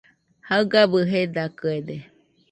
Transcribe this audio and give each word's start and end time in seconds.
Jaɨgabɨ 0.47 0.99
jedakɨede 1.11 1.95